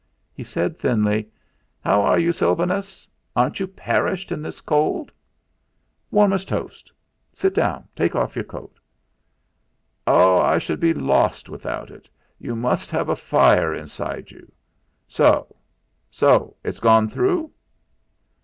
He 0.33 0.43
said 0.43 0.75
thinly: 0.75 1.29
"How 1.85 2.01
are 2.01 2.17
you, 2.17 2.31
Sylvanus? 2.31 3.07
Aren't 3.35 3.59
you 3.59 3.67
perished 3.67 4.31
in 4.31 4.41
this 4.41 4.59
cold?" 4.59 5.11
"Warm 6.09 6.33
as 6.33 6.41
a 6.43 6.47
toast. 6.47 6.91
Sit 7.31 7.53
down. 7.53 7.87
Take 7.95 8.15
off 8.15 8.35
your 8.35 8.43
coat." 8.45 8.79
"Oh! 10.07 10.39
I 10.41 10.57
should 10.57 10.79
be 10.79 10.91
lost 10.95 11.49
without 11.49 11.91
it. 11.91 12.09
You 12.39 12.55
must 12.55 12.89
have 12.89 13.09
a 13.09 13.15
fire 13.15 13.75
inside 13.75 14.31
you. 14.31 14.51
So 15.07 15.55
so 16.09 16.55
it's 16.63 16.79
gone 16.79 17.07
through?" 17.07 17.51